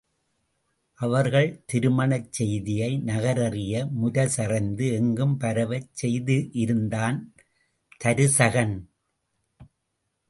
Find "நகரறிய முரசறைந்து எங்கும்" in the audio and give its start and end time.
3.05-5.37